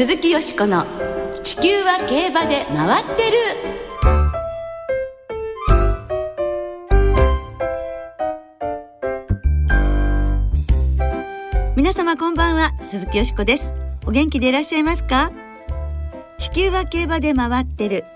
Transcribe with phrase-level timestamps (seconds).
[0.00, 0.86] 鈴木よしこの
[1.44, 3.36] 「地球は競馬で回ってる」
[11.76, 13.74] 皆様こんばんは鈴木よしこです。
[14.06, 15.32] お元気でいらっしゃいますか？
[16.38, 18.06] 地球は競馬で回ってる。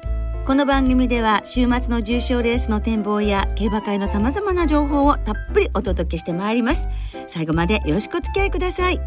[0.47, 6.89] この番組では週末の重賞レースの展望や競馬会のさまざまな情報をたっぷりお届けしてまいります。
[7.29, 8.99] 最後までよろしくお付き合いください。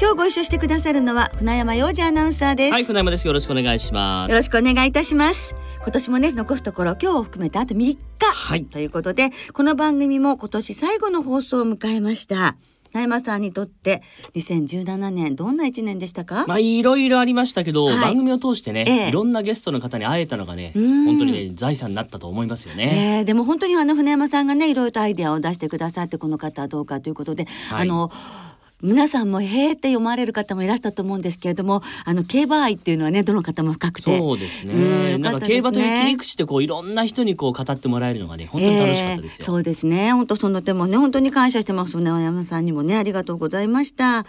[0.00, 3.26] 今日ご一緒してくださるのは船山洋二アナウンサーです、はい、船山です。
[3.26, 4.30] よろしくお願いします。
[4.30, 5.56] よろしくお願いいたします。
[5.82, 8.64] 今年もね残すところ今日を含めてあと3日、はい。
[8.64, 12.56] ということでこの番組も今年最後の放送を迎えました。
[12.92, 14.02] 船山さんにとって
[14.34, 18.00] 2017年どんな一年でしたか、まあいろいろありましたけど、はい。
[18.00, 19.08] 番組を通してね、ええ。
[19.08, 21.04] いろんなゲストの方に会えたのがね、うん。
[21.06, 23.18] 本当にね財産になったと思いますよね。
[23.18, 27.82] えーでも本当にあの船山さんがねいろいろとアイデアを出してくださってこの方はどうかということで、はい。
[27.82, 28.12] あの
[28.80, 34.16] 皆さんもへーって読まれる方もいらしたと思うんですけれどもあの競馬愛っていうのはねどの方も深くて。
[34.16, 35.12] そうですうんね。
[35.12, 35.18] よかったですね。
[35.18, 39.36] なんか競馬という切り口でこういろんな人にこう語ってもらえるのがね本当に楽しかったですよ。
[39.40, 40.12] えーそうですね。
[40.12, 41.92] 本当その点もね本当に感謝してます。
[41.92, 44.24] 船山さんにもねありがとうございました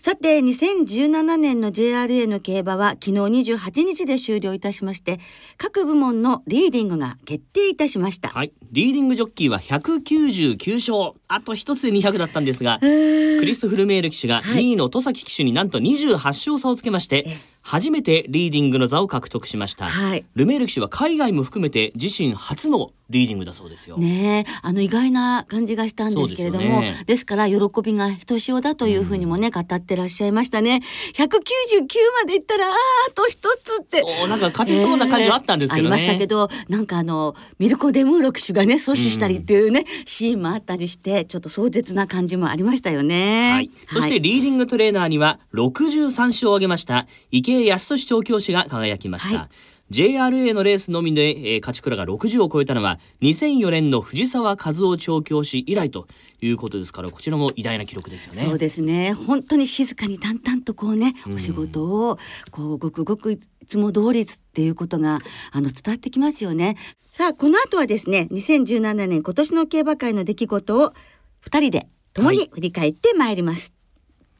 [0.00, 3.12] さて2017年の JRA の競馬は昨日
[3.52, 5.18] 28日で終了いたしまして
[5.56, 11.18] 各部門のリーディングが決定いたしました、はい、リーディングジョッキーは199勝。
[11.26, 14.62] あと一つで200だったんですがクリストフ・ルメール騎手がはい。
[14.62, 17.26] 2位の戸崎騎手になんと28勝差をつけまして、
[17.68, 20.24] 初めてリーディングの座を獲得しました、はい。
[20.34, 30.82] ルメール騎手は海外も含めて自身初のリーディングだそうですよ、ねえあの意外な感じがしたんですけれどもで,、そうですから喜びがひとしおだというふうにもね、語ってらっしゃいましたね。
[31.14, 31.86] 199
[32.22, 32.72] までいったらあー
[33.10, 34.02] あと一つって。
[34.02, 43.52] そうなんか勝てそうな感じはあったんですけどね、ありましたけどなんかあのミルコ・デムーロ騎手がね阻止したりっていうね、シーンもあったりしてちょっと壮絶な感じもありましたよね。
[43.52, 49.48] はい、そしてリーディングトレーナーには63勝を挙げました池江康俊調教師が輝きました、はい。
[49.90, 56.06] JRA のレースのみで、えー勝ち倉が60を超えたのは2004年の藤沢和夫調教師以来と
[56.40, 58.42] いうことですからこちらも偉大な記録ですよね。
[58.42, 59.14] そうですね。
[59.14, 62.18] 本当に静かに淡々とこうねお仕事を
[62.50, 65.20] こうごくごくいつも通りっていうことが
[65.52, 66.76] あの伝わってきますよね。
[67.12, 70.92] さあこの後はですね2017年今年の競馬界の出来事を
[71.40, 73.72] 二人で共に振り返ってまいります、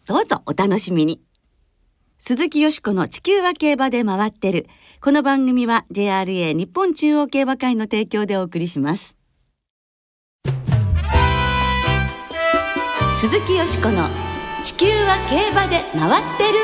[0.06, 1.20] どうぞお楽しみに
[2.20, 4.66] 鈴木よしこの地球は競馬で回ってる。
[5.00, 9.16] この番組は JRA 日本中央競馬会の提供でお送りします。
[13.20, 14.08] 鈴木よしこの
[14.64, 16.58] 地球は競馬で回ってる。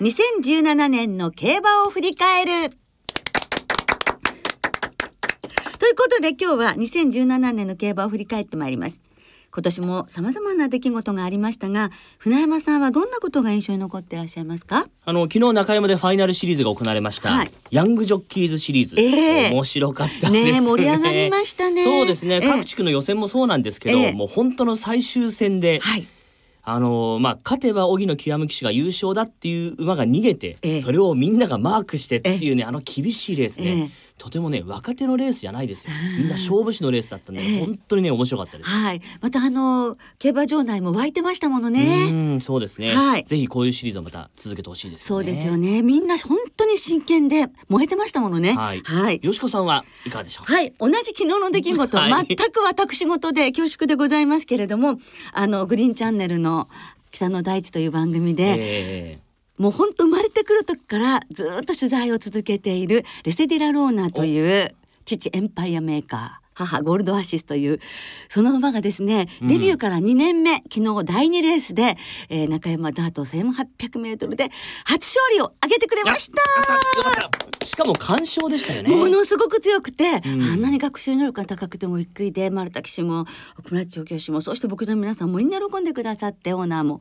[0.00, 2.70] 2017年の競馬を振り返る。
[5.80, 9.07] ということで今日は2017年の競馬を振り返ってまいります。
[9.58, 14.86] 今年も様々な出来事がありましたが船山さんはどんなことが印象に残ってらっしゃいますか？
[15.04, 17.50] あの昨日中山でファイナルシリーズが行われました、はい。
[17.72, 19.50] ヤングジョッキーズシリーズ、ええ。
[19.50, 20.44] 面白かったですね。
[20.44, 21.82] ねえ盛り上がりましたね。
[21.82, 22.40] そうですね、ええ。
[22.40, 24.12] 各地区の予選もそうなんですけど、ええ。
[24.12, 26.06] もう本当の最終戦で、はい。
[26.62, 30.80] あのまあ勝てば荻野極騎手が優勝だっていう馬が逃げて、ええ。
[30.82, 35.92] それをみんながマークしてっていうね、あの厳しいレースね、ええとてもね若手のレースじゃないですよ。
[36.18, 37.64] みんな勝負師のレースだったんで、ええ。
[37.64, 38.68] 本当にね面白かったです。
[38.68, 39.00] はい。
[39.20, 42.08] またあの競馬場内も湧いてましたものね。
[42.10, 43.24] うんそうですね、はい。
[43.24, 45.24] ぜひこういうシリーズをまた続けてほしいですよね。
[45.26, 45.82] そうですよね。
[45.82, 48.54] みんな本当に真剣で燃えてましたものね。
[48.54, 49.20] はい、はい。
[49.22, 50.46] よしこさんはいかがでしょう？
[50.46, 50.54] か。
[50.54, 52.26] はい、同じ昨日の出来事、はい。
[52.26, 54.98] 全く私事で恐縮でございますけれども、
[55.32, 56.68] あのグリーンチャンネルの
[57.12, 59.18] 北の大地という番組で、え
[59.58, 64.74] もう本当生まれてくる時からずっと取材を続けているレセディラローナという
[65.04, 66.48] 父エンパイアメーカー。
[66.58, 67.78] 母ゴールドアシスという
[68.28, 69.48] その馬がですねうん。
[69.48, 71.96] デビューから2年目、昨日第2レースで、
[72.28, 74.50] えー中山ダート1800メートルで
[74.84, 77.66] 初勝利を挙げてくれえました。
[77.66, 78.90] しかも完勝でしたよね。
[78.90, 80.42] ものすごく強くて、うん。
[80.42, 83.26] あんなに学習能力が高くてもびっくりで丸田騎手も
[83.58, 87.00] 奥村調教師もそして僕の皆さんもみんな喜んでくださってオーナーも。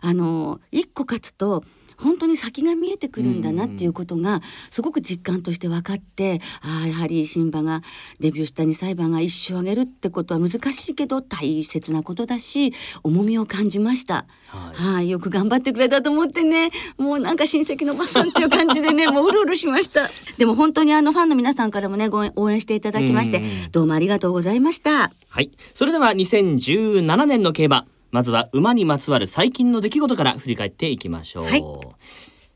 [0.00, 1.62] あの一個勝つと
[1.98, 4.40] 本当に先が見えてくるんだなっていうことが
[4.70, 7.82] すごく実感として分かってああやはり新馬が
[8.20, 12.72] デビューした2歳馬が一生上げるってことは難しいけど大切なことだし
[13.02, 14.26] 重みを感じました。
[14.48, 20.10] はいはい、よく頑張ってくれたと思ってね、もうなんか親戚のおばさんっていう感じでね、 もううるうるしました。
[20.38, 23.42] でも本当にあのファンの皆さんからもね、ご応援していただきまして
[23.72, 25.12] どうもありがとうございました。
[25.28, 25.50] はい。
[25.74, 27.95] それでは2017年の競馬。
[28.10, 31.44] まずは馬にまつわる最近の出来事から振り返っていきましょう。
[31.44, 31.64] はい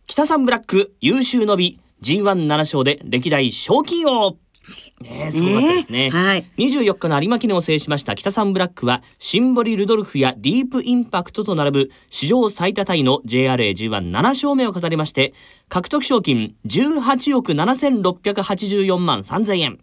[0.07, 4.37] 北三ブラック優秀の美 G17 勝で歴代賞金王。
[5.01, 6.11] ねすごかったですね。
[6.11, 6.45] はい。
[6.59, 15.33] 24日の有馬記念を制しました北サンブラックはシンボリ・ルドルフやディープインパクトと並ぶ史上最多タイの JRAG17 勝目を飾りまして
[15.69, 19.79] 獲得賞金18億7684万3000円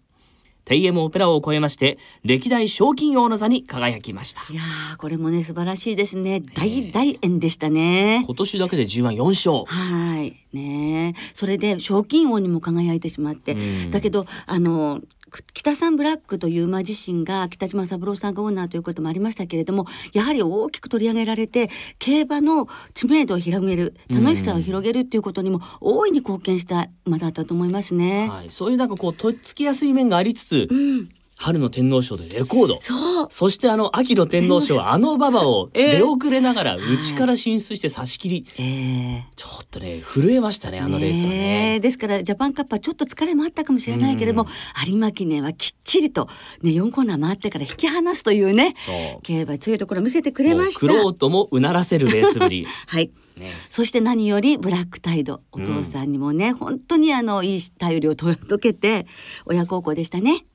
[0.68, 4.42] テイエムオペラ王を超えまして歴代賞金王の座に輝きました。
[4.52, 6.42] いやーこれもね素晴らしいですね。
[6.42, 8.24] 大大演でしたね。
[8.26, 9.64] 今年だけで G14 勝。
[9.66, 10.36] はい。
[10.52, 11.20] ねえ。
[11.34, 13.92] それで賞金王にも輝いてしまって、うん。
[13.92, 15.17] だけどあのく
[15.54, 21.70] 北さんブラックという馬自身が北島三郎さんがオーナーということもありましたけれどもやはり大きく取り上げられて
[22.00, 28.30] 競馬の知名度を広げる楽しさを広げるっていうことにも大いに貢献した馬だったと思いますね。
[28.30, 32.80] はい、そういうなんかこうとっつきやすい面がありつつ、うん、春の天皇賞でレコード。
[32.82, 33.28] そう。
[33.30, 35.98] そしてあの秋の天皇賞はあの馬場を ええ。
[35.98, 38.46] 出遅れながら内から進出して差し切り。
[38.58, 39.26] ええ。
[39.36, 41.38] ちょっとね震えましたねあのレースはね。
[41.38, 41.80] ねえ。
[41.80, 44.50] ですからジャパンカップはちょっと疲れもあったかもしれないけれども、
[44.88, 46.28] 有馬記念はきっちりと、
[46.64, 48.76] ね、4コーナー回ってから引き離すというね
[49.22, 50.86] 競馬強いところを見せてくれました。
[50.88, 52.66] もう玄人もうならせるレースぶり。
[52.88, 53.12] はい。
[53.38, 59.06] ね、そして何よりブラックタイドお父さんにもね、本当にあのいい頼りを届けて
[59.46, 60.48] 親孝行でしたね。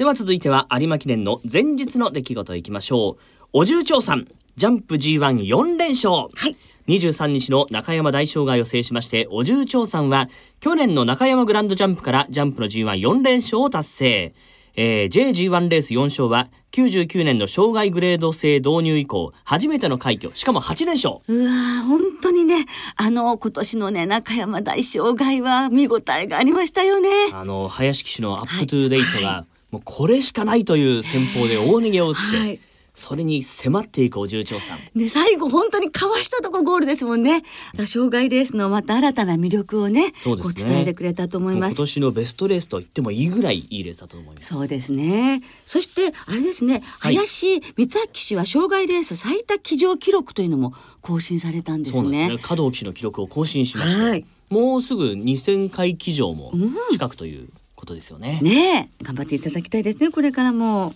[0.00, 3.22] はい、では続いては有馬記念の前日の出来事いきましょう。
[3.52, 4.26] お重長さん
[4.56, 6.12] ジャンプ G14 連勝。
[6.14, 6.56] はい
[6.88, 14.34] 23日の中山大障害を制しましてお重長さんは去年の中山グランドジャンプからジャンプの G14 連勝を達成。
[14.74, 22.66] えー、JG1 レース4勝は99年の障害グレード制導入以降初めての快挙しかも8連勝うわー本当にね
[22.96, 27.08] あの今年のね中山大障害は見応えがありましたよね。
[27.32, 32.60] あの林騎手のアップトゥーデイトが、はもうこれしかないという戦法で大逃げを打って、はい
[32.92, 37.42] それに迫っていくお重長さんね、最後本当にかわしたとこゴールですもんね。
[37.86, 41.70] 障害レースのまた新たな魅力をね、そうですね伝えてくれたと思います。
[41.70, 45.40] 今年のベストレースと言ってもいいぐらいいいレースだと思いますそうですね。
[45.66, 52.02] そしてあれですね、はい林満明氏は障害レース最多騎乗記録というのも更新されたんですね。
[52.02, 56.52] そうですね加藤騎手の記録を更新しまして、はいもうすぐ2000回騎乗も
[56.90, 57.48] 近くという
[57.80, 60.10] ことですよね、ねえ、頑張っていただきたいですね。
[60.10, 60.92] これからも。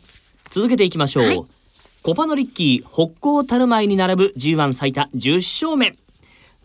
[0.51, 1.45] 続けていきましょう、はい
[2.05, 5.97] コパノリッキー北高たる前に並ぶ G1 最多10勝目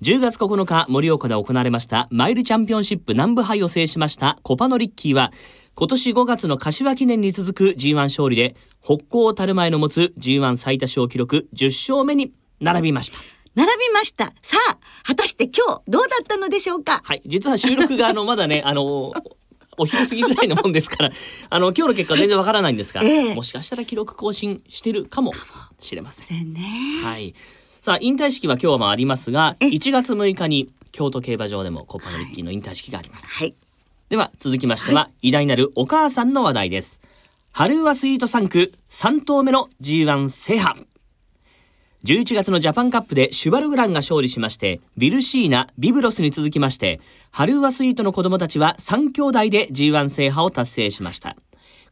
[0.02, 5.32] 10月9日盛岡で行われましたマイルチャンピオンシップ南部杯を制しましたコパノリッキーは
[5.76, 13.20] 今年5月の柏記念に続く G1 勝利で北高たる前の持つ G1 最多勝記録10勝目に並びました
[13.56, 14.34] 並びました。
[14.42, 17.02] さあ、果たして今日どうだったのでしょうか？
[17.04, 19.12] はい、実は収録があのまだね、あの
[19.80, 21.12] お昼過ぎぐらいのもんですから、
[21.50, 25.34] あの今日の結果は全然わからないんですが、ええもしかしたら記録更新してるかも
[25.80, 26.54] しれません。
[26.54, 26.62] ね。
[27.04, 27.34] はい。
[27.82, 33.28] さあ引退式は今日もありますが、え1月6日に京都競馬場でもコッパのリッキーの引退式があります。
[33.28, 33.56] はい。
[34.10, 37.00] では続きましては、偉大なるお母さんの話題です。
[37.52, 40.86] ハルーワスイート産駒3頭目の G1 制覇。
[42.06, 47.02] 11月のジャパンカップでシュヴァルグランが勝利しまして、ヴィルシーナ、ヴィブロスに続きまして、
[47.32, 51.36] ハルーワスイートの子供たちは3兄弟で G1 制覇を達成しました。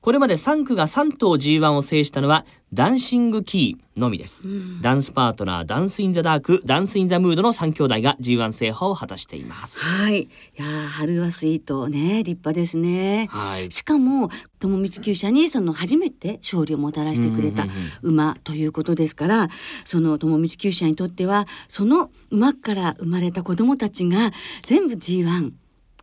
[0.01, 4.43] これまで産駒が3頭 G1 を制したのはダンシングキーのみです、
[4.81, 9.79] ダンスパートナーダンスインザダークダンスインザムードの3兄弟が G1 制覇を果たしています。
[9.79, 10.23] はい。
[10.23, 13.27] いやー春はスイートね、立派ですね。
[13.31, 13.71] はい。
[13.71, 14.29] しかも
[14.59, 19.47] 友道厩舎にその初めて勝利をもたらしてくれたうんうん馬ということですから
[19.85, 24.31] その友道厩舎にとってはその馬から生まれた子供たちが
[24.63, 25.51] 全部 G1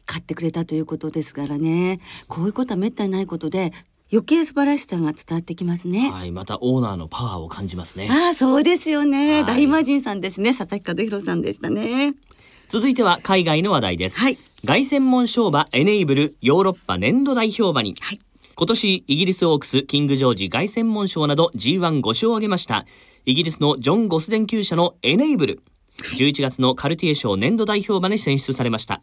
[0.07, 2.01] 勝ってくれたということですからね。
[2.29, 3.73] こういうことはめったにないことで
[4.13, 6.11] 余計素晴らしさが伝わってきますね。
[6.11, 8.09] はいまたオーナーのパワーを感じますね。
[8.11, 9.45] ああそうですよね、はい。
[9.45, 10.55] 大魔神さんですね。
[10.55, 12.15] 佐々木和弘さんでしたね。
[12.69, 14.39] 続いては海外の話題です、はい。
[14.67, 17.95] 凱旋門賞馬エネイブルヨーロッパ年度代表馬に。
[18.01, 18.21] はい。
[18.57, 22.87] 今年イギリスオークスキングジョージ凱旋門賞など G15 勝を挙げました。
[23.27, 25.63] イギリスのジョン・ゴスデン厩舎のエネイブル。
[25.99, 29.01] 11月のカルティエ賞年度代表馬に選出されました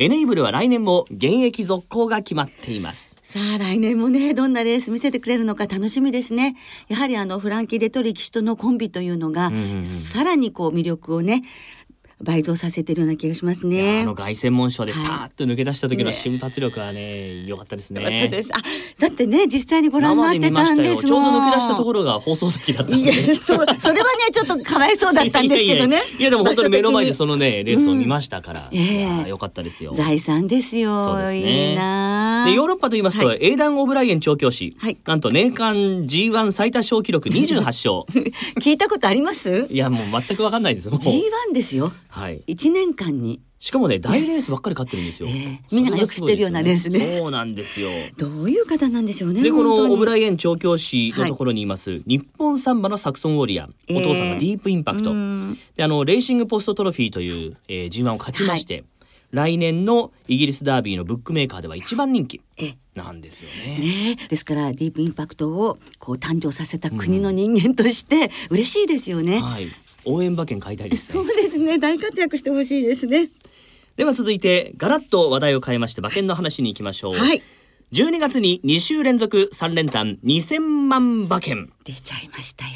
[0.00, 3.18] エネイブルは来年も現役続行が決まっています。
[3.24, 6.54] さあ来年もねどんなレース見せてくれるのか楽しみですね。
[6.86, 9.84] やはりあのフランキー・デトリ騎手とのコンビというのが、んうんうん。
[9.84, 11.42] さらにこう魅力をね
[12.22, 14.00] 倍増させてるような気がしますね。
[14.02, 15.08] あの凱旋門賞でパはい。
[15.08, 16.12] ーッと抜け出した時のね。
[16.12, 18.02] 瞬発力はね良かったですね。
[18.02, 18.50] よかったです。
[18.52, 18.58] あ
[18.98, 20.96] だってね実際にご覧になってたしたよ。
[21.00, 26.00] ちょうど抜け出したところが放送席だったんいでやそうそれはねちょっとかわいそうだったんですけどね。
[26.18, 28.98] いやでも本当に目の前でそののねレースを見ましたから、ええ。
[28.98, 29.92] いや良かったですよ。
[29.94, 31.04] 財産ですよ。
[31.04, 31.70] そうですね。
[31.70, 34.96] いいなでヨーロッパと言いますと、はエイダン・オブライエン調教師、はい。
[35.06, 37.94] なんと年間 G1 最多勝記録28勝。
[38.60, 39.66] 聞いたことあります？
[39.70, 41.00] いやもう全く分かんないですもう。
[41.00, 42.42] G1 ですよはい。
[42.46, 43.40] 一年間に。
[43.60, 45.28] しかもね大レースばっかり勝ってるんですよ。
[45.28, 45.60] ええ。
[45.72, 47.18] みんながよく知ってるようなレースね。
[47.18, 47.90] そうなんですよ。
[48.16, 49.42] どういう方なんでしょうね。
[49.42, 53.68] でこのオブライエン調教師のところにいます、日本サンバのサクソンウォリア。
[53.90, 55.58] お父さんがディープインパクト、うん。
[55.74, 58.84] であのレーシングポストトロフィーという、えー、G1 を勝ちまして、
[59.32, 63.78] 来年のイギリスダービーのブックメーカーでは一番人気えなんですよね。
[63.78, 64.28] ねえ。
[64.28, 69.40] ですからディープインパクトをこう誕生させた国の人間として嬉しいですよね。
[69.40, 69.66] はい、
[70.04, 71.36] 応援馬券買いたいですねそう。
[71.36, 73.30] ですね大活躍してほしいですね。
[73.96, 77.16] では続いてガラッと話題を変えまして馬券の話に行きましょう。
[77.16, 77.42] はい
[77.90, 81.72] 12月に2週連続3連単2000万馬券。
[81.84, 82.72] 出ちゃいましたよ。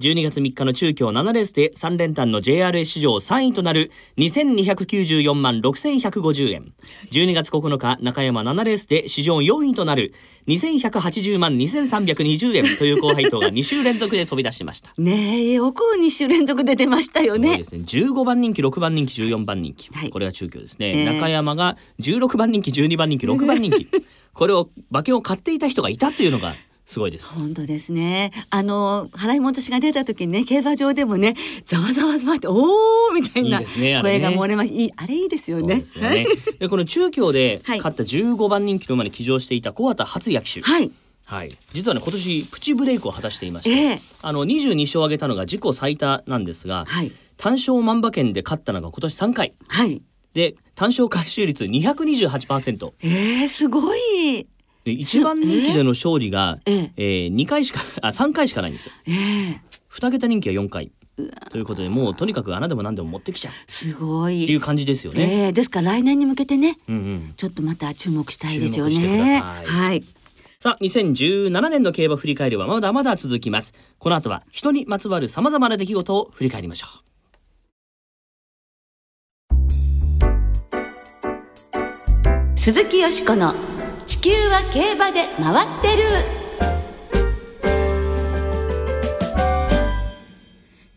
[0.00, 6.72] 12月3日の中京7レースで3連単の JRA 史上3位となる2294万6150円。
[7.10, 10.14] 12月9日中山7レースで史上4位となる
[10.46, 14.92] 2180万2320円という高配当が2週連続で飛び出しました。
[15.02, 17.48] ねえよく2週連続で出ましたよね。
[17.48, 17.64] すごいで。
[17.64, 18.04] すね。
[18.06, 21.04] 15番人気6番人気14番人気、はいこれが中京ですね、え。
[21.08, 23.86] ー中山が16番人気12番人気6番人気。
[24.32, 26.54] これを馬券を買っていた人がいたというのが
[26.88, 28.32] すごいです本当ですね。
[28.48, 31.34] あの払い戻しが出た時にね競馬場でもね
[31.66, 35.82] ざわざわざわっておおみたいな声が漏れましいいあれいいですよそうね。
[35.94, 36.26] でね。
[36.60, 40.90] でこの中京ではい勝った15番人気の馬に騎乗していた小畑初也騎手、はい。
[41.26, 50.00] はい、実はね今年プチブレイクを果たしていまして、ええあの22勝を挙げたのが自己最多なんですが、はい単勝万馬券で勝ったのが今年3回はい。
[50.32, 54.46] で単勝回収率228%えー、すごい。
[54.88, 56.92] で1番人気での勝利が、ええ。
[56.96, 58.92] えー2回しか あ3回しかないんですよ。
[59.06, 59.60] ええ。
[59.92, 60.90] 2桁人気は4回。
[61.50, 63.52] ということでもうとにかく穴でも何でも持ってきちゃう。
[63.66, 64.44] すごい。
[64.44, 65.22] っていう感じですよね。
[65.22, 65.52] ええ。
[65.52, 67.32] ですから来年に向けてねうんうん。
[67.36, 69.38] ちょっとまた注目したいですよ注目してくだね。
[69.40, 69.66] さい。
[69.66, 70.04] はい。
[70.60, 73.74] さあ2017年の競馬振り返りはまだまだ続きます。
[73.98, 77.08] この後は人にまつわるさまざまな出来事を振り返りましょう。
[82.56, 83.54] 鈴木よしこの
[84.08, 86.02] 地球は競馬で回ってる。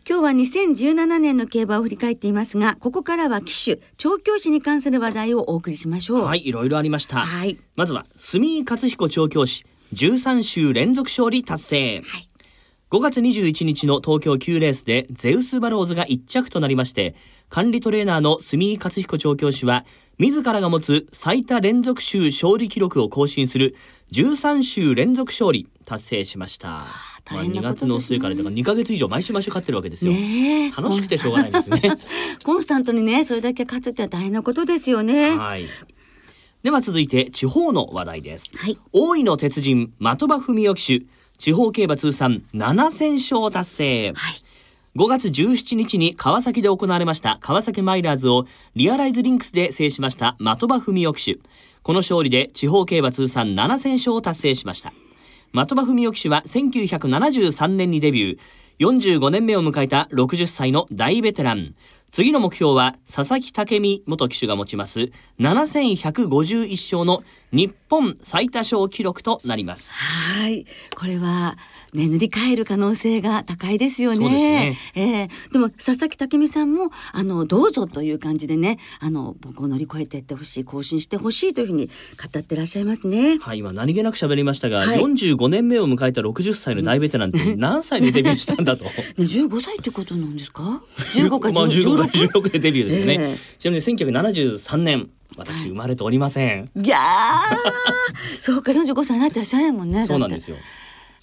[0.08, 6.24] 今日は2017年の競馬を振り返っていますが、ここからは騎手、調教師に関する話題をお送りしましょう。
[6.24, 7.58] はいいろいろありました、はい。
[7.76, 12.31] まずは住井勝彦調教師13週連続勝利達成、はい
[12.92, 17.14] 5月21日の東京9レースでゼウスバローズが1着となりまして
[17.48, 19.86] 管理トレーナーの住井勝彦調教師は
[20.18, 23.74] 自らが持つ最多連続週勝利記録を更新する
[24.12, 26.68] 13週連続勝利達成しました。
[26.68, 27.86] まあ、2大変なことですね。
[27.86, 31.80] 月の末からだから2ヶ月以上毎週毎週勝ってるわけですよ、ねえ楽しくてしょうがないですね。
[32.44, 35.30] コンスタントにね、それだけ勝つって大変なことですよね。
[35.30, 35.64] はい。
[36.62, 38.52] では続いて地方の話題です。
[38.54, 38.78] はい。
[38.92, 41.06] 大井の鉄人的場文雄騎手
[41.42, 44.12] 地方競馬通算7000勝達成。
[44.14, 44.34] はい。
[44.94, 48.46] 5月17日に川崎で行われました川崎マイラーズを
[48.76, 51.40] リアライズリンクスで制しました的場文雄騎手。
[51.82, 54.92] この勝利で地方競馬通算7000勝を達成しました。
[55.52, 58.38] 的場文雄騎手は1973年にデビュー。
[58.78, 61.74] 45年目を迎えた60歳の大ベテラン
[62.12, 70.66] 次の目標は佐々木武美元騎手が持ちます7151勝の日本最多勝記録となりますはい。
[70.94, 71.56] これは、
[71.92, 74.18] ね、塗り替える可能性が高いですよね。
[74.18, 83.36] ですねええでも、佐々木武美さんも、あの、どうぞという感じでね、あの、僕を乗り越えていってほしい、更新してほしいというふうに語ってらっしゃいますね。
[83.40, 88.84] はい、今何気なく喋りましたが、はい45年目を迎えた60歳の大ベテランって 何歳でデビューしたんだと。
[88.84, 90.82] ね、15歳ってことなんですか
[91.14, 93.16] ?15 かまあ15か16 16でデビューですよね。
[93.18, 96.70] ええちなみに1973年、私生まれておりません。
[96.76, 100.56] いやーそうか45歳になってらっしゃらないもんねよそうなんですよ。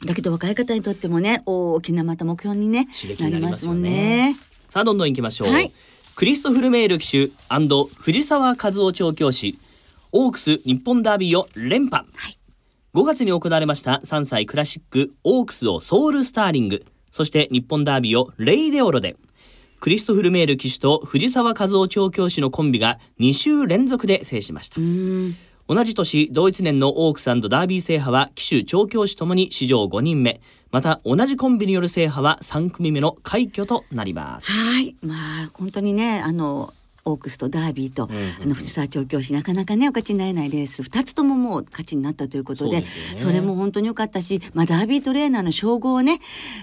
[0.05, 3.89] だけど若い方にとってもね大きなまた目標にね刺激になりますよね。
[4.31, 4.35] ね。
[4.69, 5.49] さあどんどん行きましょう。
[5.49, 5.73] はい。
[6.15, 7.29] クリストフルメール騎手
[7.97, 9.57] 藤沢和夫調教師。
[10.11, 12.05] オークス日本ダービーを連覇。
[12.15, 12.37] はい。
[12.95, 16.85] 5月に行われました3歳クラシックオークスをソウルスターリング。
[17.11, 19.17] そして日本ダービーをレイデオロで。
[19.79, 24.81] クリストフルメール騎手と藤沢和夫調教師のコンビが2週連続で制しました。
[24.81, 25.37] うーん
[25.69, 30.41] 同じ年同一年のオークスダービー制覇は騎手調教師ともに史上5人目。
[30.71, 34.51] また同じコンビによる制覇は3組目の快挙となります。
[34.51, 34.95] はい。
[35.03, 36.73] まあ本当にねあの
[37.11, 38.23] オークスとダービーと、んうんうん。
[38.43, 42.87] あの藤沢調教師なかなかねお勝ちになれないレース2つとももう勝ちになったということでね。
[43.31, 46.19] れも本当に良かったし、まあ、ダービートレーナーの称号をね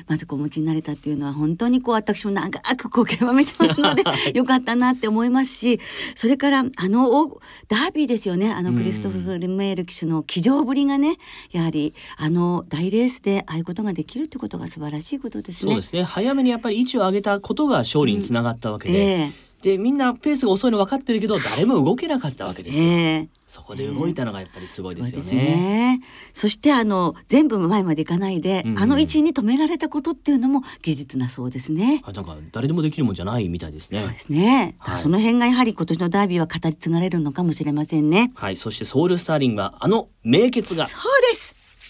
[0.09, 5.81] まずこうお持ちになれたっていうのは本当にこう私も長くこう競馬見てますので 良かったなって思いますし
[6.15, 8.53] それからあのおダービーですよね。
[8.53, 11.17] あのクリストフル・メール騎手の騎乗ぶりがね
[11.51, 15.73] やはりあの大レースでああいうことができるってことが素晴らしいことですね。
[15.73, 16.03] そうですね。
[16.03, 22.89] 早めにやっぱり位置を上げたことが勝利につながったわけで、ええでみんなペースが遅いの分かってるけど誰も動けなかったわけですよ、え
[23.25, 23.29] え。
[23.47, 25.45] そこで動いたのがやっぱりすごいですよそうね。
[25.45, 26.01] ね。
[26.33, 32.01] そしてあの全部前までいかないで、うんあの位置に止められたことっていうのも技術なそうですね。
[32.05, 34.03] あなんか誰でもできるもんじゃないみたいですね。
[34.03, 34.99] そうですね、はい。
[34.99, 38.31] その辺がやはり今年のダービーは語り継がれるのかもしれませんね。
[38.37, 38.57] はい。
[38.57, 40.87] そしてソウルスターリングはあの名傑が。
[40.87, 41.46] そうです。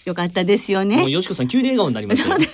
[0.07, 1.11] よかったですよもうね。
[1.11, 2.39] よしこさん急に笑顔になりましたよ。
[2.39, 2.47] ね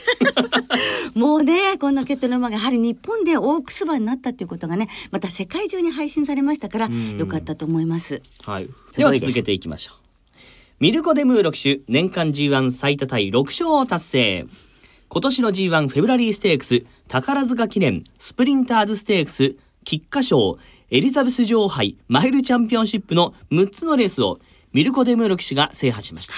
[1.14, 7.18] もうね、このケトル馬がやはり日本で大くすばになったっていうことがね、また世界中に配信されましたから、ん。
[7.18, 8.22] よかったと思います。
[8.44, 8.68] はい。
[8.96, 9.96] ではい続けていきましょう。
[10.80, 14.46] ミルコ・デムーロ騎手年間 G1 最多タイ6勝を達成。
[15.10, 20.58] 今年の G1 フェブラリーステークス宝塚記念スプリンターズステークス菊花賞
[20.90, 24.40] エリザベス女王杯マイルチャンピオンシップの6つのレースを
[24.72, 26.32] ミルコ・デムーロ騎手が制覇しました、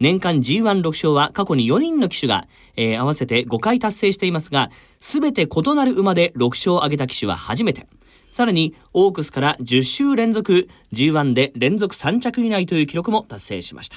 [0.00, 7.86] 年間 G16 勝は過去に4人の騎手が、えー合わせて5回達成していますが全て異なる馬で6勝を挙げた騎手は初めて。
[8.30, 13.96] さらにオークスから10週連続 G1 で連続3着以内という記録も達成しました。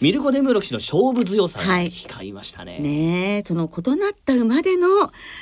[0.00, 1.90] ミルコ・デムーロ騎手の勝負強さがはい。
[1.90, 4.86] 光りましたね、ねえ、その異なった馬での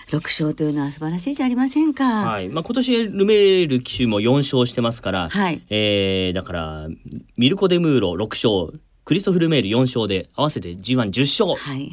[0.09, 2.05] 6勝というのは素晴らしいじゃありませんか。
[2.26, 2.49] はい。
[2.49, 5.61] まあ、今年ルメール騎手も4勝してますから、はい。
[5.69, 6.88] えーだから
[7.37, 11.93] ミルコ・デムーロ6勝クリストフ・ルメール4勝で合わせて G110 勝はい。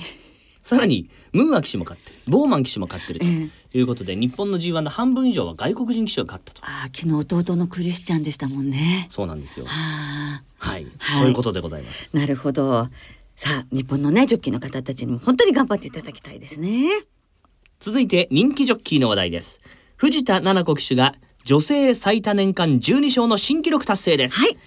[0.64, 9.08] さらにムーア騎手も勝ってるボーマン騎手も勝ってるとえいうことで、日本の G1 の半分以上は外国人騎手が勝ったとああ、昨日弟のクリスチャンでしたもんね。
[9.12, 12.90] そうなんですよあはい、はいということでございますあ、なるほど。
[13.36, 16.88] さあ、日本のね、ジョッキーの方たちにも本当に頑張っていただきたいですね。
[17.80, 19.62] 続いて人気ジョッキーの話題です
[19.98, 24.58] 藤田七子騎手が女性最多年間12勝の新記録達成です、はい。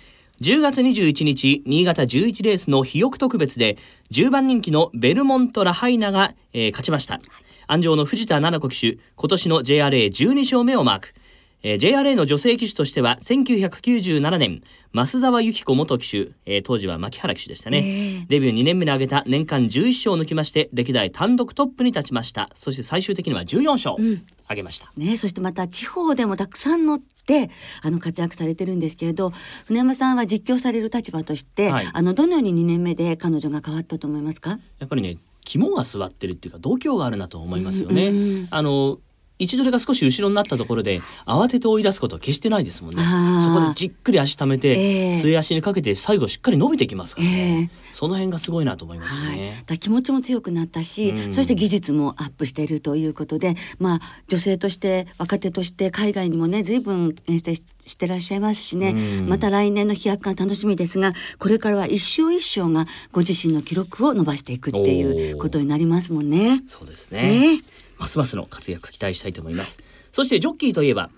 [0.42, 3.78] 10月21日新潟11レースの肥沃特別で
[4.12, 7.20] 10番人気のベルモント・ラハイナが、えー勝ちました。
[7.66, 11.14] 安城の藤田七子騎手今年の JRA12 勝目をマーク。
[11.62, 14.62] えー JRA の女性騎手としては1997年
[14.92, 18.26] 増沢由紀子元騎手、えー当時は牧原騎手でしたね、ええ。
[18.28, 22.50] デビュー2年目に挙げた年間11勝を抜きまして歴代単独トップに立ちました。
[22.52, 24.22] そして最終的には14勝ん。
[24.44, 27.50] 挙げました、ね、そしてまた地方でもたくさん乗って
[27.82, 29.32] あの活躍されてるんですけれど
[29.66, 31.90] 船山さんは実況される立場として、はい。
[31.92, 34.58] あのどのように2年目で彼女が変わったと思いますか？
[34.78, 38.08] やっぱりね肝が据わってるっていうか度胸があるなと思いますよね。
[38.08, 38.48] うんうん。
[38.50, 38.98] あの
[39.38, 43.02] 一度れが少し後ろになったところで慌てて追い出すことは決してないですもんね。
[43.44, 45.14] そこでじっくり足溜めて、ええ。
[45.14, 47.70] 末足にかけて最後しっかり伸びてきますからね。
[47.72, 51.32] えその辺がすごいなと思いますよはい、だ気持ちも強くなったし、うん。
[51.32, 59.28] そして技術もアップしているということで、まあ、女性として若手として海外にもね随分遠征ししてらっしゃいますしね、うん。
[59.28, 66.62] また来年の飛躍が楽しみですがこれからは一勝一勝がご自身の記録を伸ばしていくっていうことになりますもんね。
[66.66, 67.22] そうですね。
[67.56, 67.62] ね
[67.98, 69.80] ますますの活躍期待したいと思います。
[70.12, 71.10] そしてジョッキーといえば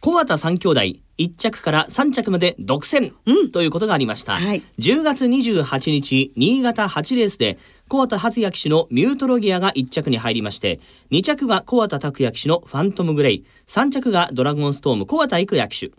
[0.00, 0.80] 小畑三兄弟
[1.16, 3.12] 1着から3着まで独占、
[3.52, 4.62] ということがありました、はい。
[4.78, 15.92] 10月28日新潟8レースで小畑初也騎手のミュートロギアが1着に入りまして2着が小畑拓也騎手のファントムグレイ3着がドラゴンストーム小畑育也騎手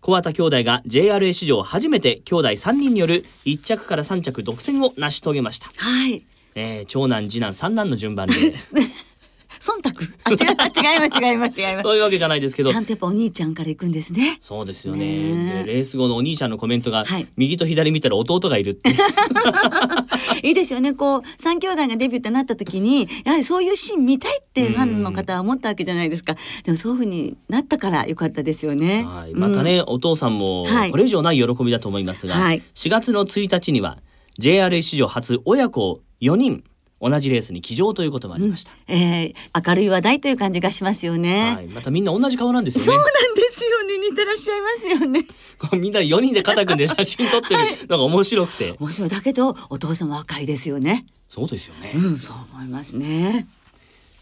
[0.00, 6.24] 小畑兄弟が JRA 史上初めて兄弟3人による1着から3着独占を成し遂げました、はい。
[6.54, 8.34] えー長男次男三男の順番で
[9.60, 9.90] 忖度。
[10.24, 11.82] あ違います 違います違います違います。
[11.82, 12.70] そういうわけじゃないですけど。
[12.70, 14.38] ちゃんとやっぱお兄ちゃんから行くんですね。
[14.40, 15.06] そうですよね。
[15.06, 15.64] ね。
[15.66, 17.26] レース後のお兄ちゃんのコメントが、はい。
[17.36, 18.90] 右と左見たら弟がいるって
[20.42, 20.92] いいですよね。
[20.92, 26.36] こう三兄弟がデビューってなった時にやはりそういうシーン見たいってファンの方は思ったわけじゃないですか。
[26.64, 30.90] でもそういうふうになったからよかったですよね、はい、またね、お父さんもはい。
[30.90, 32.62] これ以上ない喜びだと思いますが、はい。
[32.74, 33.98] 4月の1日には
[34.38, 36.64] JRA 史上初親子4人
[37.00, 39.34] 同じレースに騎乗ということもありました、えー
[39.66, 42.86] 明るい話題という感じがしますよね、はい、またみんな同じ顔なんですよね。
[42.86, 43.98] そうなんですよね。
[44.10, 45.26] 似てらっしゃいますよね。
[45.58, 47.60] こうみんな4人で肩組んで写真撮ってる。
[47.88, 49.08] のが面白くて、面白い。
[49.10, 51.04] だけどお父さんは若いですよね。
[51.28, 53.46] そうですよね、うんそう思いますね。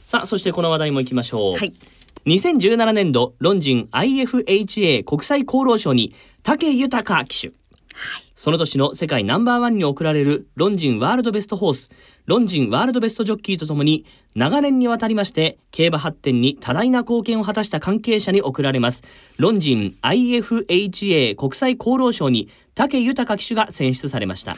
[0.06, 1.72] さあそしてこの話題もいきましょう、はい。
[2.26, 7.52] 2017年度ロンジン IFHA 国際功労賞に武豊騎手、
[8.34, 11.90] その年の世界ナンバーワンに贈られるロンジンワールドベストホース
[12.26, 19.02] ロンジンワールドベストジョッキーとともに長年にわたりまして競馬発展に多大な貢献を果たした関係者に贈られます。
[19.38, 24.56] ロンジン IFHA 国際厚労省に武豊騎手が選出されました。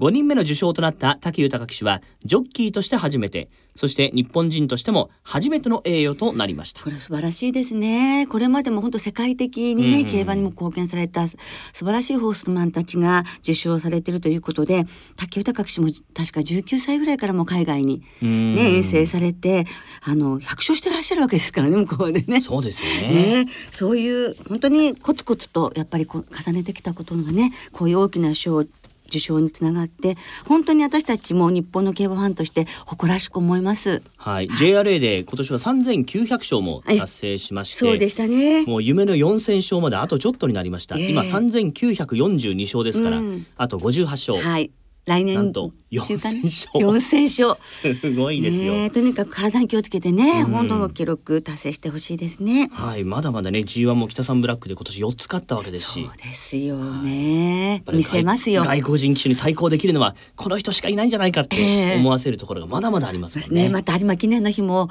[0.00, 6.82] 5人目の受賞となった滝豊騎手はジョッキーとして初めてそして日本人としても初めての栄誉となりました。
[6.82, 8.26] これ素晴らしいですね。
[8.26, 11.36] これまでも本当世界的にね、うんうん競馬にも貢献された素
[11.74, 14.84] 晴らしいホースマンたちが受賞されているということで、
[15.16, 18.54] 竹豊騎手も確か19歳ぐらいからも海外にうん。
[18.54, 19.66] ね、遠征されて、
[20.02, 22.40] あの、100勝してらっしゃるわけですからね、向こうでね。
[22.40, 23.44] そうですよね。
[23.44, 28.64] ね、そういう本当にコツコツとやっぱり重ねてきたことがねこういう大きな賞
[29.06, 30.16] 受賞につながって
[30.46, 34.02] 本当に私たちも日本の競馬ファンとして誇らしく思います。
[34.16, 38.64] はい、JRA で今年は3900勝も達成しまして、そうでしたね。
[38.66, 44.70] もう夢の4000勝まであとちょっとになりました、ええ今3942勝ですから、うんあと58勝、はい。
[45.06, 47.56] 来年なんと中間4000勝四千勝。
[47.62, 52.68] すごいですよ、ねえとにかく体に気をつけてね、うん本当の記録達成してほしいですね。
[52.72, 57.82] はいまだまだね G1 も北三ブラックで今年4つ勝ったわけですしそうですよねやっ。
[57.82, 58.64] ぱり見せますよ。
[58.64, 63.40] 外国人騎手に対抗できるのはこの人しかいないんじゃないかっえてえ思わせるところがまだまだありますね。
[63.42, 63.68] ですね。
[63.68, 64.88] また有馬記念の日も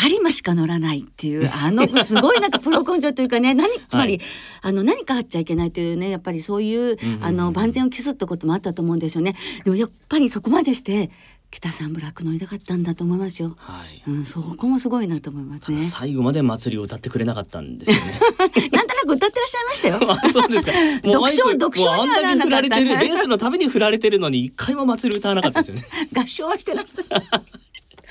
[0.00, 4.22] 有馬しか乗らないっていう あのすごいなんかプロ根性というかね 何つまり、はい
[4.64, 9.34] あの何かあっちゃいけないというねやっぱりそういう,、あの万全を期すってこともあったと思うんですよね。
[9.64, 11.10] でもやっぱりそこまでして
[11.50, 13.56] 北さんブラック乗りたかったんだと思いますよ。
[13.58, 15.82] はいうん、そこもすごいなと思いますね。
[15.82, 18.70] 最後まで祭りを歌ってくれなかったんですよね。
[18.72, 20.10] なんとなく歌ってらっしゃいましたよ。
[20.10, 20.72] あそうですか。
[21.10, 26.08] 独唱独唱あんならなかった振られてるレースのために振られてるのに一回も祭り歌わなかったですよね。
[26.14, 27.42] 合唱はしてらっしゃる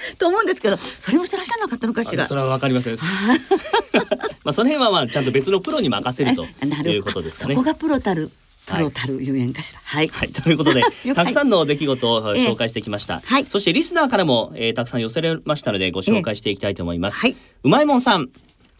[0.18, 2.24] と思うんですけど、それもしてらっしゃらなかったのかしら？
[2.24, 2.36] あそ。
[2.36, 2.96] れはわかりません。
[4.44, 6.46] まあその辺はまあちゃんと別のプロに任せると
[6.90, 7.66] いうことですかねそこ。
[7.66, 8.32] がプロたる
[8.66, 9.80] プロたるゆえんかしら？
[9.84, 10.08] はい。
[10.08, 10.82] はい、ということで
[11.16, 18.30] たくさんの出来事をええ紹介してきました、はいそしてリスナーからも、えーたくさん寄せられましたのでご紹介していきたいと思います、ええはいうまいもんさん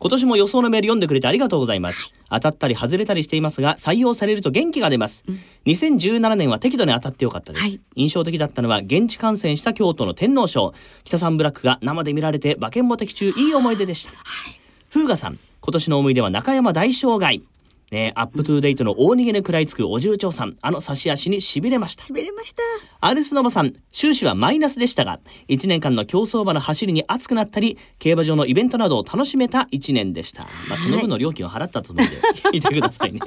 [0.02, 5.24] 今年も予想のメール読んでくれてありがとうございます、当たったり外れたりしていますが採用されると元気が出ます、
[5.68, 7.80] 2017年は適度に当たってよかったです、はい。
[7.96, 10.74] 印象的だったのは現地観戦した京都の天皇賞。
[11.04, 14.14] キタサンブラックが生で見られて馬券も的中いい思い出でした、
[14.92, 17.44] 風雅さん今年の思い出は中山大障害
[17.92, 22.06] ね、アップトゥーデイトの大逃げに食らいつくお重長さんあの差し足に痺れました。
[22.06, 22.64] しびれました。
[23.04, 32.16] アルスノバさん収支はマイナスでしたが1年間の競走馬の走りに熱くなったり競馬場のイベントなどを楽しめた1年でした、まあ、その分の料金を払ったつもりで
[32.52, 32.62] 聞い。
[32.62, 33.20] てくださいね。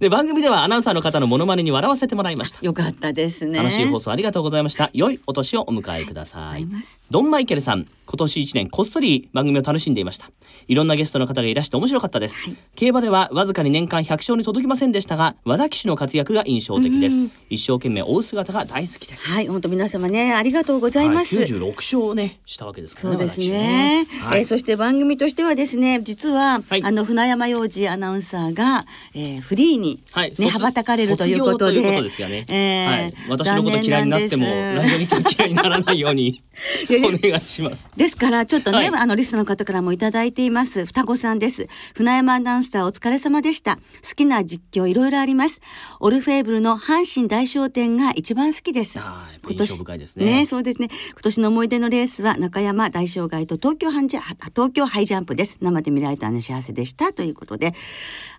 [0.00, 2.58] で番組ではアナウンサーの方のモノマネに笑わせてもらいました。
[2.60, 3.58] よかったですね。
[3.58, 4.90] 楽しい放送ありがとうございました。
[4.92, 6.66] 良いお年をお迎えください。
[7.10, 10.30] ドンマイケルさん今年1年こっそり番組を楽しんでいました。
[10.66, 12.38] いろんなゲストの方がいらして面白かったです、
[12.74, 17.18] 競馬ではわずかに年間100勝に届きませんでしたが和田騎手の活躍が印象的です。
[17.50, 19.28] 一生懸命追う姿が大好きです。
[19.28, 21.36] はい、本当皆様ね、ありがとうございます。
[21.36, 23.16] はい、96勝ねしたわけですからね。
[23.18, 24.06] そうです私ね。
[24.22, 24.40] はい。
[24.40, 26.82] えーそして番組としてはですね、実は、はい。
[26.84, 30.34] あの船山洋二アナウンサーが、えー、フリーに、はい。
[30.38, 32.46] ね、羽ばたかれるということで、ということですよね。
[32.48, 36.42] えーはい、私のこと嫌いになってもラジオ日記嫌いにならないように
[36.88, 37.90] お願いします。
[37.96, 38.88] ですからちょっとね、はい。
[38.94, 41.68] あのリスの方からもいただいています双子さんです。
[41.94, 45.60] 船山アナウンサーお疲れ様でした好きな実況いろいろあります。
[46.00, 48.98] オルフェーブルの阪神大商店が一番好きです。
[48.98, 50.24] あーやっぱ印象深いですね。
[50.24, 50.88] ねそうですね。
[51.12, 54.20] 今年の思い出のレースは中山大障害と東京ハンジャ
[54.54, 55.58] 東京ハイジャンプです。
[55.60, 57.74] 生で見られたの幸せでしたということで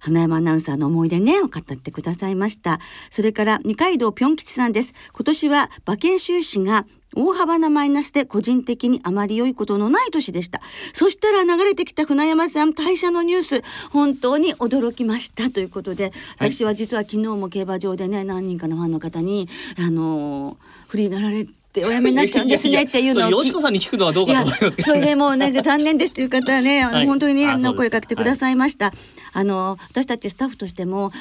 [0.01, 2.79] 船山アナウンサーの思い出ねを語ってくださいました。
[3.09, 4.93] それから二階堂ぴょん吉さんです。
[5.13, 10.61] 今年は馬券収支が大幅なマイナスで個人的にあまり良いことのない年でした。
[10.93, 19.47] そしたら流れてきた船山さん退社のニュース、本当に驚きましたということで、私は実は昨日も競馬場でね、何人かのファンの方に、
[19.77, 20.55] あのー
[20.87, 27.05] フリーになられてお辞めになっちゃうんですねっていうのをよしこさんに聞くのはどうかと思いますけど、それでもうなんか残念ですという方はね、あのはい。
[27.05, 28.93] 本当にね、あの声かけてくださいました。
[29.33, 31.11] あの私たちスタッフとしても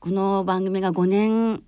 [0.00, 1.62] この番組が5年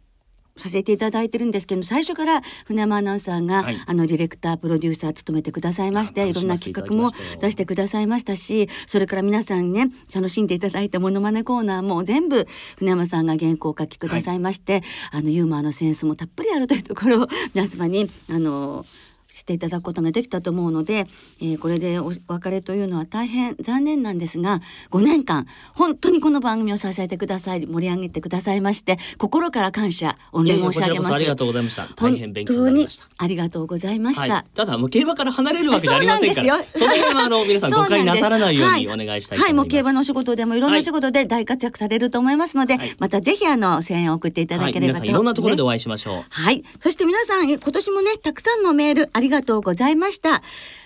[0.61, 3.81] させていただいてるんですけど最初から船山アナウンサーが、はい。
[3.87, 12.47] あのディレクタープロデューサー務めてくださいましてあいろんな企画も出してくださいましたしそれから皆さんね楽しんでいただいたモノマネコーナーも全部
[12.77, 19.10] 船山さんが原稿を書きくださいまして、あのユーモアのセンスもたっぷりあるというところを皆様にあの知
[19.41, 21.07] っていただくことができたと思うので、
[21.41, 31.15] えーこれでおお別れというのは大変残念なんですが5年間本当にこの番組を支えてください盛り上げてくださいまして心から感謝御礼申し上げます。
[31.15, 31.87] ありがとうございました。
[31.95, 33.07] 大変勉強にな本当にりました。
[33.19, 34.35] ありがとうございました。
[34.35, 39.55] はい、ただもう競馬から離れるわけじゃありませんから、そうなんですよ その辺はあの皆さん誤解なさらないようにお願いしたいとはい、思います。
[39.55, 46.25] もう競馬のお仕事でもいろんなお仕事で大活躍されると思いますので、はいまたぜひあの声援を送っていただはい、ければと、皆さんいろんなところでねお会いしましょう。
[46.29, 46.63] はい。
[46.81, 50.43] そして皆さん、今年もね、たくさんのメールありがとうございました。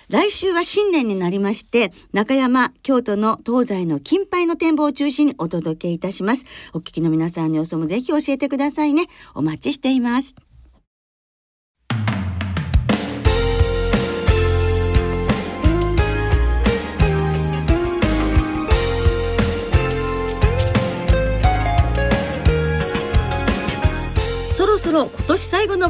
[0.09, 6.45] 来週は新年になりまして、中山、京都の東西の金杯の展望を中心にお届けいたします。
[6.73, 9.05] お聞きの皆さんの予想もぜひ教えてくださいね。
[9.37, 10.35] お待ちしています。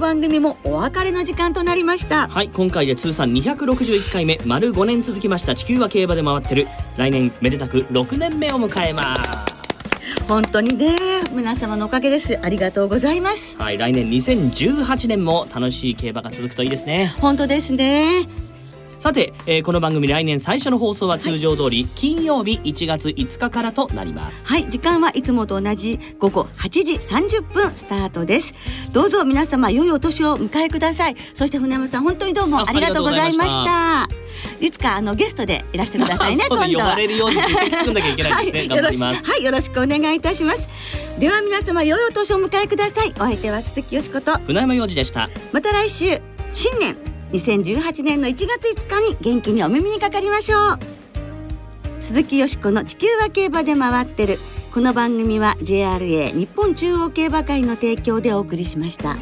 [0.05, 2.29] 番組もお別れの時間となりました。
[2.29, 5.55] はい今回で通算261回目丸5年続きました。
[5.55, 6.67] 地球は競馬で回ってる。
[6.97, 10.25] 来年めでたく6年目を迎えます。
[10.29, 10.97] 本当にね。
[11.33, 12.39] 皆様のおかげです。
[12.43, 13.59] ありがとうございます。
[13.59, 17.13] はい来年2018年も楽しい競馬が続くといいですね。
[17.19, 18.27] 本当ですね
[19.05, 24.47] さて、えーこの番組来年最初の放送は通常通り、金曜日1月5日からとなります。
[24.47, 24.71] はい。
[24.71, 28.55] 時間はいつもと同じ午後8時30分スタートです。
[28.95, 31.17] どうぞ皆様良いお年をお迎えください。
[31.35, 34.65] そして船山さん本当にどうもあありがとうございましあた。
[34.65, 36.85] いつかあのゲストでいらしてくださいね 今度は。
[36.85, 39.23] 呼ばれるように実績作んなきゃいけないですね、 頑張ります。
[39.23, 39.85] はい、よろしはい。
[39.85, 40.67] よろしくお願いいたします。
[41.19, 43.13] では皆様良いお年をお迎えください。
[43.17, 44.33] お相手は鈴木よしこと。
[44.47, 45.29] 船山洋二でした。
[45.53, 46.23] また来週。
[46.51, 50.79] 新年2018年の1月5日に元気にお耳にかかりましょう
[52.01, 54.39] 鈴木よしこの地球は競馬で回ってる
[54.73, 59.17] この番組は JRA 日本中央競馬会の提供でお送りしました。